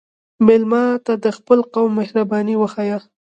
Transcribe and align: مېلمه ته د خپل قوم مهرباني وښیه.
مېلمه 0.45 0.83
ته 1.05 1.13
د 1.23 1.25
خپل 1.37 1.59
قوم 1.73 1.89
مهرباني 1.99 2.55
وښیه. 2.57 2.97